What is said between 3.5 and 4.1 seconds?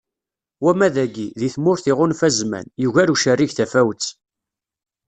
tafawet.